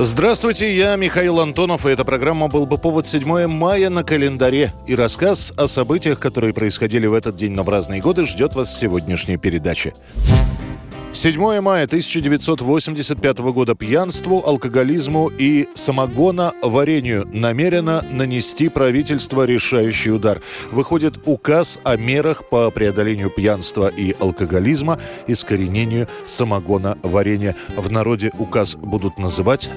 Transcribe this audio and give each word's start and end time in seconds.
Здравствуйте, 0.00 0.76
я 0.76 0.94
Михаил 0.94 1.40
Антонов, 1.40 1.84
и 1.84 1.90
эта 1.90 2.04
программа 2.04 2.46
«Был 2.46 2.66
бы 2.66 2.78
повод» 2.78 3.08
7 3.08 3.48
мая 3.48 3.90
на 3.90 4.04
календаре. 4.04 4.72
И 4.86 4.94
рассказ 4.94 5.52
о 5.56 5.66
событиях, 5.66 6.20
которые 6.20 6.54
происходили 6.54 7.08
в 7.08 7.14
этот 7.14 7.34
день, 7.34 7.50
но 7.50 7.64
в 7.64 7.68
разные 7.68 8.00
годы, 8.00 8.24
ждет 8.24 8.54
вас 8.54 8.68
в 8.68 8.78
сегодняшней 8.78 9.38
передаче. 9.38 9.94
7 11.18 11.60
мая 11.60 11.82
1985 11.82 13.38
года 13.38 13.74
пьянству, 13.74 14.40
алкоголизму 14.46 15.32
и 15.36 15.66
самогоноварению 15.74 17.28
намерено 17.32 18.04
нанести 18.12 18.68
правительство 18.68 19.44
решающий 19.44 20.12
удар. 20.12 20.40
Выходит 20.70 21.18
указ 21.24 21.80
о 21.82 21.96
мерах 21.96 22.48
по 22.48 22.70
преодолению 22.70 23.30
пьянства 23.30 23.88
и 23.88 24.14
алкоголизма, 24.20 25.00
искоренению 25.26 26.06
самогоноварения. 26.24 27.56
В 27.76 27.90
народе 27.90 28.30
указ 28.38 28.76
будут 28.76 29.18
называть 29.18 29.68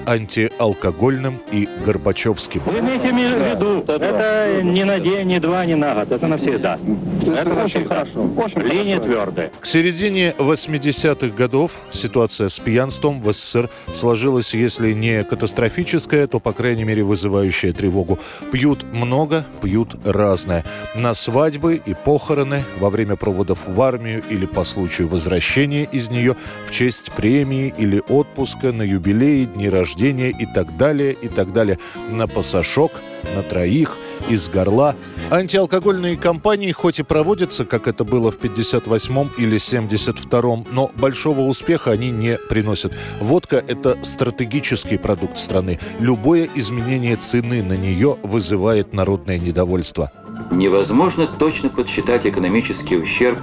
антиалкогольным 0.62 1.40
и 1.50 1.68
горбачевским. 1.84 2.62
Вы 2.66 2.78
имейте 2.78 3.12
в 3.12 3.16
виду, 3.16 3.84
это 3.92 4.62
не 4.62 4.84
на 4.84 4.98
день, 4.98 5.26
не 5.26 5.40
два, 5.40 5.66
не 5.66 5.74
на 5.74 5.94
год, 5.94 6.12
это 6.12 6.26
навсегда. 6.26 6.78
Это 7.26 7.64
очень 7.64 7.84
хорошо. 7.84 8.28
Линия 8.56 9.00
твердая. 9.00 9.50
К 9.60 9.66
середине 9.66 10.34
80-х 10.38 11.36
годов 11.36 11.80
ситуация 11.92 12.48
с 12.48 12.58
пьянством 12.58 13.20
в 13.20 13.32
СССР 13.32 13.68
сложилась, 13.92 14.54
если 14.54 14.92
не 14.92 15.24
катастрофическая, 15.24 16.26
то, 16.26 16.40
по 16.40 16.52
крайней 16.52 16.84
мере, 16.84 17.02
вызывающая 17.02 17.72
тревогу. 17.72 18.18
Пьют 18.52 18.84
много, 18.92 19.44
пьют 19.62 19.96
разное. 20.04 20.64
На 20.94 21.14
свадьбы 21.14 21.80
и 21.84 21.94
похороны, 21.94 22.62
во 22.78 22.90
время 22.90 23.16
проводов 23.16 23.66
в 23.66 23.80
армию 23.80 24.22
или 24.30 24.46
по 24.46 24.64
случаю 24.64 25.08
возвращения 25.08 25.84
из 25.84 26.10
нее, 26.10 26.36
в 26.66 26.70
честь 26.70 27.10
премии 27.12 27.72
или 27.76 28.02
отпуска, 28.08 28.72
на 28.72 28.82
юбилеи, 28.82 29.44
дни 29.44 29.68
рождения 29.68 30.30
и 30.30 30.46
так 30.54 30.76
далее, 30.76 31.12
и 31.12 31.28
так 31.28 31.52
далее. 31.52 31.78
На 32.10 32.26
пасашок, 32.26 32.92
на 33.34 33.42
троих– 33.42 33.96
из 34.28 34.48
горла. 34.48 34.94
Антиалкогольные 35.30 36.16
кампании 36.16 36.72
хоть 36.72 36.98
и 36.98 37.02
проводятся, 37.02 37.64
как 37.64 37.86
это 37.88 38.04
было 38.04 38.30
в 38.30 38.38
58-м 38.38 39.30
или 39.38 39.56
72-м, 39.56 40.66
но 40.72 40.90
большого 40.96 41.40
успеха 41.40 41.92
они 41.92 42.10
не 42.10 42.38
приносят. 42.48 42.92
Водка– 43.20 43.62
это 43.68 43.98
стратегический 44.02 44.98
продукт 44.98 45.38
страны. 45.38 45.78
Любое 45.98 46.48
изменение 46.54 47.16
цены 47.16 47.62
на 47.62 47.76
нее 47.76 48.16
вызывает 48.22 48.92
народное 48.92 49.38
недовольство. 49.38 50.12
Невозможно 50.50 51.26
точно 51.26 51.68
подсчитать 51.68 52.26
экономический 52.26 52.96
ущерб, 52.96 53.38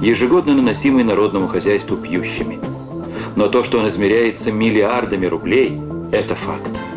ежегодно 0.00 0.54
наносимый 0.54 1.04
народному 1.04 1.48
хозяйству 1.48 1.96
пьющими. 1.96 2.60
Но 3.34 3.48
то, 3.48 3.64
что 3.64 3.78
он 3.78 3.88
измеряется 3.88 4.52
миллиардами 4.52 5.26
рублей, 5.26 5.80
это 6.12 6.34
факт. 6.34 6.91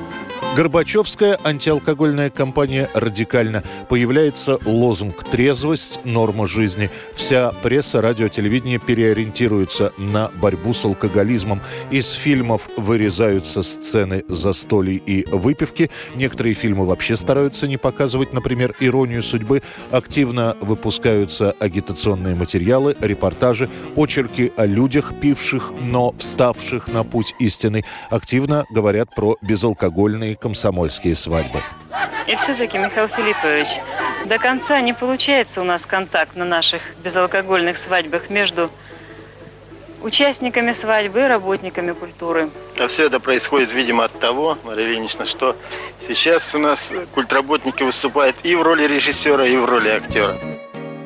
Горбачевская 0.55 1.37
антиалкогольная 1.43 2.29
кампания 2.29 2.89
радикально. 2.93 3.61
Появляется 3.89 4.57
лозунг 4.65 5.25
«Трезвость– 5.29 5.99
норма 6.05 6.47
жизни». 6.47 6.89
Вся 7.13 7.51
пресса, 7.61 8.01
радио, 8.01 8.29
телевидение 8.29 8.79
переориентируются 8.79 9.91
на 9.97 10.31
борьбу 10.41 10.73
с 10.73 10.85
алкоголизмом. 10.85 11.59
Из 11.91 12.13
фильмов 12.13 12.69
вырезаются 12.77 13.63
сцены 13.63 14.23
застолий 14.29 14.95
и 14.95 15.25
выпивки. 15.29 15.91
Некоторые 16.15 16.53
фильмы 16.53 16.85
вообще 16.85 17.17
стараются 17.17 17.67
не 17.67 17.75
показывать, 17.75 18.31
например, 18.31 18.73
«Иронию 18.79 19.23
судьбы». 19.23 19.61
Активно 19.91 20.55
выпускаются 20.61 21.53
агитационные 21.59 22.33
материалы, 22.33 22.95
репортажи, 23.01 23.69
очерки 23.97 24.53
о 24.55 24.65
людях, 24.65 25.11
пивших, 25.19 25.73
но 25.81 26.15
вставших 26.17 26.87
на 26.87 27.03
путь 27.03 27.35
истины. 27.39 27.83
Активно 28.09 28.65
говорят 28.69 29.13
про 29.13 29.35
безалкогольные 29.41 30.37
комсомольские 30.45 31.15
свадьбы. 31.15 31.63
И 32.27 32.35
все-таки, 32.35 32.77
Михаил 32.77 33.07
Филиппович, 33.07 33.67
до 34.25 34.37
конца 34.37 34.79
не 34.79 34.93
получается 34.93 35.59
у 35.59 35.63
нас 35.63 35.87
контакт 35.87 36.35
на 36.35 36.45
наших 36.45 36.83
безалкогольных 37.03 37.79
свадьбах 37.79 38.29
между 38.29 38.69
участниками 40.03 40.73
свадьбы 40.73 41.21
и 41.21 41.23
работниками 41.23 41.93
культуры. 41.93 42.51
А 42.77 42.87
все 42.87 43.05
это 43.05 43.19
происходит, 43.19 43.71
видимо, 43.71 44.03
от 44.03 44.19
того, 44.19 44.59
Мария 44.63 44.85
Ильинична, 44.85 45.25
что 45.25 45.55
сейчас 46.07 46.53
у 46.53 46.59
нас 46.59 46.91
культработники 47.15 47.81
выступают 47.81 48.35
и 48.43 48.53
в 48.53 48.61
роли 48.61 48.83
режиссера, 48.83 49.47
и 49.47 49.57
в 49.57 49.65
роли 49.65 49.89
актера. 49.89 50.35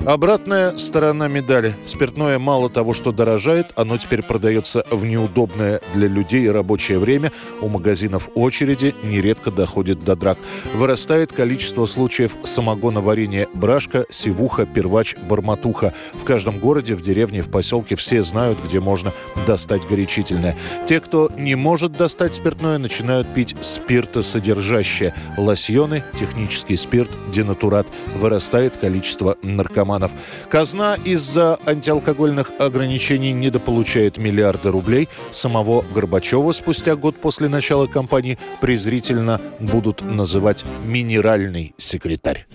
Обратная 0.10 0.76
сторона 0.80 1.28
медали. 1.28 1.76
Спиртное 1.86 2.40
мало 2.40 2.68
того, 2.68 2.96
что 2.96 3.12
дорожает, 3.12 3.68
оно 3.76 3.96
теперь 4.00 4.24
продается 4.24 4.84
в 4.90 5.06
неудобное 5.06 5.82
для 5.94 6.08
людей 6.08 6.50
рабочее 6.50 6.98
время. 6.98 7.32
У 7.62 7.68
магазинов 7.68 8.28
очереди 8.34 8.96
нередко 9.04 9.52
доходит 9.52 10.04
до 10.04 10.16
драк. 10.16 10.40
Вырастает 10.74 11.32
количество 11.32 11.86
случаев 11.86 12.32
самогоноварения 12.42 13.50
брашка, 13.54 14.08
сивуха, 14.10 14.66
первач, 14.66 15.16
барматуха. 15.30 15.94
В 16.14 16.24
каждом 16.24 16.58
городе, 16.58 16.96
в 16.96 17.02
деревне, 17.02 17.44
в 17.44 17.52
поселке 17.52 17.96
все 17.96 18.24
знают, 18.24 18.58
где 18.66 18.80
можно 18.80 19.14
достать 19.46 19.84
горячительное. 19.88 20.58
Те, 20.88 21.02
кто 21.02 21.30
не 21.38 21.54
может 21.54 21.92
достать 21.92 22.34
спиртное, 22.34 22.80
начинают 22.80 23.28
пить 23.28 23.56
спиртосодержащее. 23.62 25.14
Лосьоны, 25.38 26.04
технический 26.20 26.78
спирт, 26.78 27.12
денатурат. 27.32 27.86
Вырастает 28.16 28.76
количество 28.76 29.38
наркоманов 29.44 29.99
наркоманов. 30.00 30.12
Казна 30.50 30.96
из-за 31.06 31.60
антиалкогольных 31.66 32.52
ограничений 32.60 33.32
недополучает 33.32 34.18
миллиарды 34.18 34.72
рублей. 34.72 35.10
Самого 35.32 35.84
Горбачева 35.94 36.52
спустя 36.54 36.96
год 36.96 37.16
после 37.18 37.50
начала 37.50 37.88
кампании 37.88 38.38
презрительно 38.62 39.40
будут 39.60 40.04
называть 40.04 40.66
«минеральный 40.86 41.74
секретарь». 41.78 42.48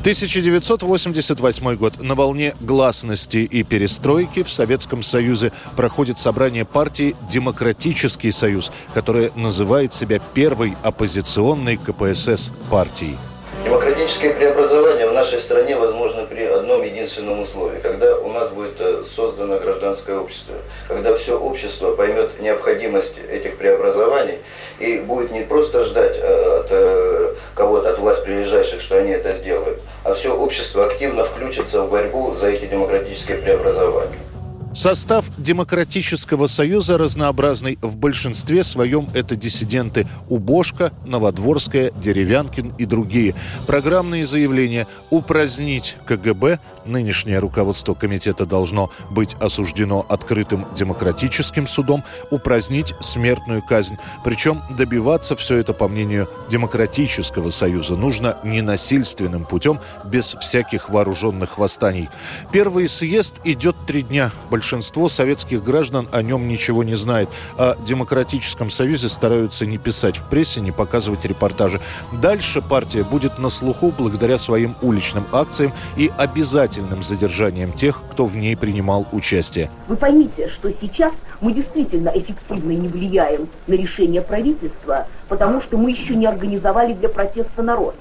1988 0.00 1.74
год. 1.74 2.00
На 2.00 2.14
волне 2.14 2.54
гласности 2.60 3.38
и 3.38 3.64
перестройки 3.64 4.44
в 4.44 4.50
Советском 4.50 5.02
Союзе 5.02 5.52
проходит 5.76 6.16
собрание 6.16 6.64
партии 6.64 7.16
«Демократический 7.28 8.30
союз», 8.30 8.70
которая 8.94 9.32
называет 9.34 9.92
себя 9.92 10.20
первой 10.32 10.76
оппозиционной 10.84 11.76
КПСС 11.76 12.52
партией. 12.70 13.16
Демократическое 13.66 14.32
преобразование 14.32 15.08
в 15.08 15.12
нашей 15.12 15.40
стране 15.40 15.74
возможно 15.74 16.24
при 16.24 16.44
одном 16.44 16.84
единственном 16.84 17.40
условии, 17.40 17.80
когда 17.80 18.16
у 18.16 18.28
нас 18.28 18.48
будет 18.50 18.76
э, 18.78 19.02
создано 19.16 19.58
гражданское 19.58 20.16
общество, 20.16 20.54
когда 20.86 21.16
все 21.16 21.36
общество 21.36 21.92
поймет 21.92 22.40
необходимость 22.40 23.14
этих 23.28 23.58
преобразований 23.58 24.38
и 24.78 25.00
будет 25.00 25.32
не 25.32 25.40
просто 25.40 25.82
ждать 25.82 26.16
э, 26.16 26.60
от 26.60 26.66
э, 26.70 27.34
кого-то, 27.56 27.90
от 27.90 27.98
власть 27.98 28.22
прилежащих, 28.22 28.80
что 28.80 28.98
они 28.98 29.10
это 29.10 29.32
сделают, 29.32 29.80
а 30.04 30.14
все 30.14 30.32
общество 30.32 30.86
активно 30.86 31.24
включится 31.24 31.82
в 31.82 31.90
борьбу 31.90 32.34
за 32.34 32.46
эти 32.46 32.66
демократические 32.66 33.38
преобразования. 33.38 34.25
Состав 34.76 35.24
Демократического 35.38 36.48
союза 36.48 36.98
разнообразный. 36.98 37.78
В 37.80 37.96
большинстве 37.96 38.62
своем 38.62 39.08
это 39.14 39.34
диссиденты 39.34 40.06
Убошка, 40.28 40.92
Новодворская, 41.06 41.92
Деревянкин 41.92 42.74
и 42.76 42.84
другие. 42.84 43.34
Программные 43.66 44.26
заявления 44.26 44.86
«Упразднить 45.08 45.96
КГБ», 46.06 46.58
нынешнее 46.84 47.38
руководство 47.38 47.94
комитета 47.94 48.44
должно 48.44 48.92
быть 49.10 49.34
осуждено 49.40 50.04
открытым 50.10 50.66
демократическим 50.74 51.66
судом, 51.66 52.04
упразднить 52.30 52.94
смертную 53.00 53.62
казнь. 53.62 53.96
Причем 54.24 54.62
добиваться 54.76 55.36
все 55.36 55.56
это, 55.56 55.72
по 55.72 55.88
мнению 55.88 56.28
Демократического 56.50 57.50
союза, 57.50 57.96
нужно 57.96 58.36
ненасильственным 58.44 59.46
путем, 59.46 59.80
без 60.04 60.36
всяких 60.38 60.90
вооруженных 60.90 61.56
восстаний. 61.56 62.10
Первый 62.52 62.88
съезд 62.88 63.36
идет 63.42 63.74
три 63.86 64.02
дня. 64.02 64.30
Большинство 64.50 64.65
советских 65.08 65.62
граждан 65.62 66.08
о 66.12 66.22
нем 66.22 66.48
ничего 66.48 66.84
не 66.84 66.96
знает. 66.96 67.28
О 67.56 67.76
Демократическом 67.84 68.70
Союзе 68.70 69.08
стараются 69.08 69.66
не 69.66 69.78
писать 69.78 70.16
в 70.16 70.28
прессе, 70.28 70.60
не 70.60 70.72
показывать 70.72 71.24
репортажи. 71.24 71.80
Дальше 72.12 72.60
партия 72.62 73.04
будет 73.04 73.38
на 73.38 73.50
слуху 73.50 73.92
благодаря 73.96 74.38
своим 74.38 74.74
уличным 74.82 75.24
акциям 75.32 75.72
и 75.96 76.10
обязательным 76.18 77.02
задержанием 77.02 77.72
тех, 77.72 78.02
кто 78.10 78.26
в 78.26 78.36
ней 78.36 78.56
принимал 78.56 79.06
участие. 79.12 79.70
Вы 79.88 79.96
поймите, 79.96 80.48
что 80.48 80.72
сейчас 80.80 81.12
мы 81.40 81.52
действительно 81.52 82.08
эффективно 82.08 82.72
не 82.72 82.88
влияем 82.88 83.48
на 83.66 83.74
решение 83.74 84.22
правительства, 84.22 85.06
потому 85.28 85.60
что 85.60 85.76
мы 85.76 85.90
еще 85.90 86.16
не 86.16 86.26
организовали 86.26 86.92
для 86.94 87.08
протеста 87.08 87.62
народ. 87.62 87.94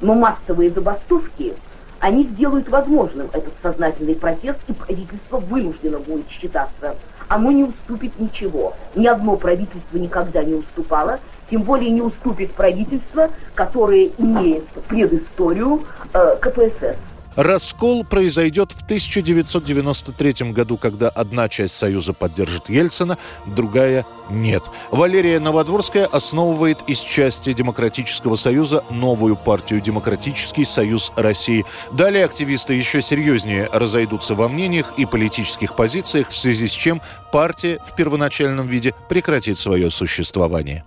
Но 0.00 0.14
массовые 0.14 0.70
забастовки 0.70 1.54
Они 2.04 2.24
сделают 2.24 2.68
возможным 2.68 3.30
этот 3.32 3.54
сознательный 3.62 4.14
протест, 4.14 4.58
и 4.68 4.74
правительство 4.74 5.38
вынуждено 5.38 5.98
будет 6.00 6.28
считаться. 6.28 6.96
Оно 7.28 7.50
не 7.50 7.64
уступит 7.64 8.20
ничего. 8.20 8.74
Ни 8.94 9.06
одно 9.06 9.36
правительство 9.38 9.96
никогда 9.96 10.44
не 10.44 10.52
уступало, 10.52 11.18
тем 11.50 11.62
более 11.62 11.88
не 11.88 12.02
уступит 12.02 12.52
правительство, 12.52 13.30
которое 13.54 14.10
имеет 14.18 14.68
предысторию 14.86 15.84
э, 16.12 16.36
КПСС. 16.42 16.98
Раскол 17.36 18.04
произойдет 18.04 18.72
в 18.72 18.82
1993 18.82 20.52
году, 20.52 20.76
когда 20.76 21.08
одна 21.08 21.48
часть 21.48 21.74
Союза 21.74 22.12
поддержит 22.12 22.68
Ельцина, 22.68 23.18
другая 23.46 24.06
нет. 24.30 24.62
Валерия 24.90 25.40
Новодворская 25.40 26.06
основывает 26.06 26.82
из 26.86 27.00
части 27.00 27.52
Демократического 27.52 28.36
Союза 28.36 28.84
новую 28.90 29.36
партию 29.36 29.80
«Демократический 29.80 30.64
Союз 30.64 31.12
России». 31.16 31.64
Далее 31.92 32.24
активисты 32.24 32.74
еще 32.74 33.02
серьезнее 33.02 33.68
разойдутся 33.72 34.34
во 34.34 34.48
мнениях 34.48 34.94
и 34.96 35.04
политических 35.04 35.76
позициях, 35.76 36.28
в 36.28 36.38
связи 36.38 36.68
с 36.68 36.72
чем 36.72 37.02
партия 37.32 37.80
в 37.84 37.94
первоначальном 37.96 38.68
виде 38.68 38.94
прекратит 39.08 39.58
свое 39.58 39.90
существование. 39.90 40.84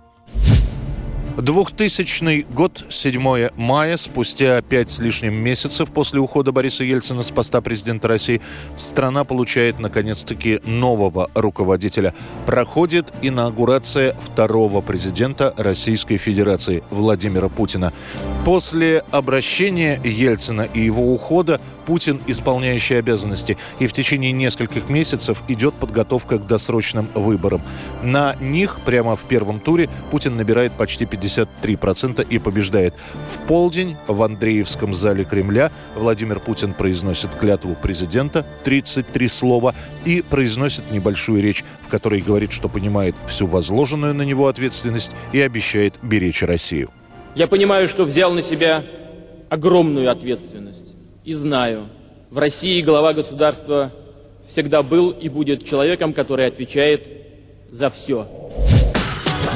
2000 1.38 2.46
год, 2.50 2.84
7 2.88 3.50
мая, 3.56 3.96
спустя 3.96 4.60
пять 4.60 4.90
с 4.90 4.98
лишним 4.98 5.34
месяцев 5.34 5.92
после 5.92 6.18
ухода 6.18 6.50
Бориса 6.50 6.82
Ельцина 6.82 7.22
с 7.22 7.30
поста 7.30 7.60
президента 7.60 8.08
России, 8.08 8.40
страна 8.76 9.22
получает, 9.22 9.78
наконец-таки, 9.78 10.60
нового 10.64 11.30
руководителя. 11.34 12.12
Проходит 12.44 13.12
инаугурация 13.22 14.16
второго 14.24 14.80
президента 14.80 15.54
Российской 15.56 16.16
Федерации 16.16 16.82
Владимира 16.90 17.48
Путина. 17.48 17.92
После 18.48 19.04
обращения 19.10 20.00
Ельцина 20.02 20.62
и 20.62 20.80
его 20.80 21.12
ухода 21.12 21.60
Путин 21.84 22.18
исполняющий 22.26 22.94
обязанности, 22.94 23.58
и 23.78 23.86
в 23.86 23.92
течение 23.92 24.32
нескольких 24.32 24.88
месяцев 24.88 25.42
идет 25.48 25.74
подготовка 25.74 26.38
к 26.38 26.46
досрочным 26.46 27.08
выборам. 27.14 27.60
На 28.02 28.34
них 28.40 28.78
прямо 28.86 29.16
в 29.16 29.24
первом 29.24 29.60
туре 29.60 29.90
Путин 30.10 30.38
набирает 30.38 30.72
почти 30.72 31.04
53% 31.04 32.26
и 32.26 32.38
побеждает. 32.38 32.94
В 33.22 33.46
полдень 33.46 33.98
в 34.06 34.22
Андреевском 34.22 34.94
зале 34.94 35.24
Кремля 35.24 35.70
Владимир 35.94 36.40
Путин 36.40 36.72
произносит 36.72 37.34
клятву 37.34 37.74
президента, 37.74 38.46
33 38.64 39.28
слова, 39.28 39.74
и 40.06 40.22
произносит 40.22 40.90
небольшую 40.90 41.42
речь, 41.42 41.66
в 41.82 41.88
которой 41.88 42.22
говорит, 42.22 42.52
что 42.52 42.70
понимает 42.70 43.14
всю 43.28 43.46
возложенную 43.46 44.14
на 44.14 44.22
него 44.22 44.48
ответственность 44.48 45.10
и 45.32 45.40
обещает 45.42 45.98
беречь 46.00 46.42
Россию. 46.42 46.88
Я 47.38 47.46
понимаю, 47.46 47.86
что 47.86 48.02
взял 48.02 48.32
на 48.32 48.42
себя 48.42 48.84
огромную 49.48 50.10
ответственность 50.10 50.96
и 51.24 51.32
знаю, 51.34 51.86
в 52.30 52.38
России 52.38 52.82
глава 52.82 53.12
государства 53.12 53.92
всегда 54.48 54.82
был 54.82 55.10
и 55.10 55.28
будет 55.28 55.64
человеком, 55.64 56.14
который 56.14 56.48
отвечает 56.48 57.06
за 57.70 57.90
все. 57.90 58.26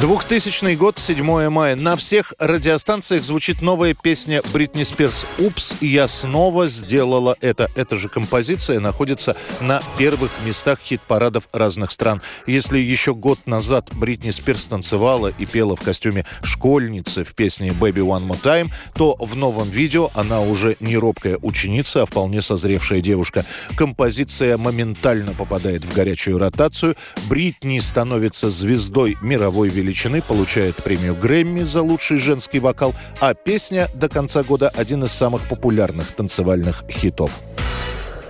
2000 0.00 0.74
год, 0.76 0.98
7 0.98 1.48
мая. 1.50 1.76
На 1.76 1.96
всех 1.96 2.32
радиостанциях 2.38 3.22
звучит 3.24 3.62
новая 3.62 3.94
песня 3.94 4.42
Бритни 4.52 4.84
Спирс 4.84 5.26
«Упс, 5.38 5.74
я 5.80 6.08
снова 6.08 6.66
сделала 6.66 7.36
это». 7.40 7.70
Эта 7.76 7.96
же 7.96 8.08
композиция 8.08 8.80
находится 8.80 9.36
на 9.60 9.82
первых 9.98 10.30
местах 10.44 10.80
хит-парадов 10.82 11.48
разных 11.52 11.92
стран. 11.92 12.22
Если 12.46 12.78
еще 12.78 13.14
год 13.14 13.38
назад 13.46 13.90
Бритни 13.92 14.30
Спирс 14.30 14.64
танцевала 14.64 15.28
и 15.38 15.46
пела 15.46 15.76
в 15.76 15.82
костюме 15.82 16.24
школьницы 16.42 17.22
в 17.22 17.34
песне 17.34 17.68
«Baby 17.68 18.00
One 18.00 18.26
More 18.26 18.42
Time», 18.42 18.70
то 18.94 19.14
в 19.20 19.36
новом 19.36 19.68
видео 19.68 20.10
она 20.14 20.40
уже 20.40 20.76
не 20.80 20.96
робкая 20.96 21.38
ученица, 21.42 22.02
а 22.02 22.06
вполне 22.06 22.40
созревшая 22.42 23.02
девушка. 23.02 23.44
Композиция 23.76 24.56
моментально 24.58 25.34
попадает 25.34 25.84
в 25.84 25.94
горячую 25.94 26.38
ротацию. 26.38 26.96
Бритни 27.28 27.78
становится 27.78 28.50
звездой 28.50 29.16
мировой 29.22 29.68
величины 29.68 29.81
величины, 29.82 30.22
получает 30.22 30.76
премию 30.76 31.14
Грэмми 31.14 31.62
за 31.62 31.82
лучший 31.82 32.18
женский 32.18 32.60
вокал, 32.60 32.94
а 33.20 33.34
песня 33.34 33.88
до 33.94 34.08
конца 34.08 34.42
года 34.42 34.68
один 34.68 35.04
из 35.04 35.12
самых 35.12 35.48
популярных 35.48 36.12
танцевальных 36.12 36.84
хитов. 36.88 37.30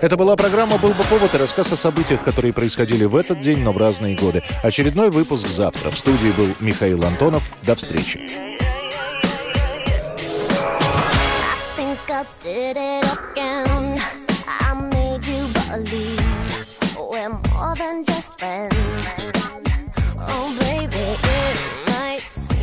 Это 0.01 0.17
была 0.17 0.35
программа 0.35 0.77
«Был 0.77 0.89
бы 0.89 1.03
повод» 1.05 1.33
и 1.33 1.37
рассказ 1.37 1.71
о 1.71 1.77
событиях, 1.77 2.21
которые 2.23 2.51
происходили 2.51 3.05
в 3.05 3.15
этот 3.15 3.39
день, 3.39 3.59
но 3.59 3.71
в 3.71 3.77
разные 3.77 4.17
годы. 4.17 4.43
Очередной 4.61 5.09
выпуск 5.09 5.47
завтра. 5.47 5.91
В 5.91 5.97
студии 5.97 6.31
был 6.35 6.49
Михаил 6.59 7.05
Антонов. 7.05 7.43
До 7.63 7.75
встречи. 7.75 8.19
more 17.63 17.75
than 17.75 18.03
just 18.03 18.39
friends. 18.39 18.72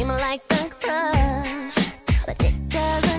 seem 0.00 0.08
like 0.08 0.48
the 0.48 0.70
crush, 0.80 1.92
but 2.24 2.42
it 2.42 2.68
doesn't. 2.70 3.09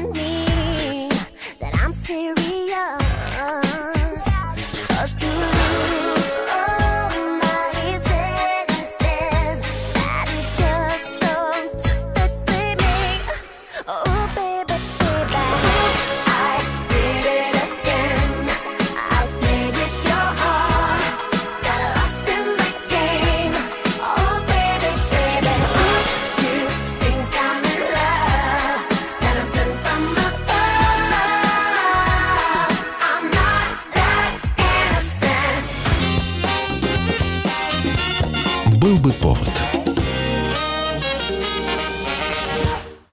Был 39.02 39.10
бы 39.10 39.14
повод. 39.14 39.51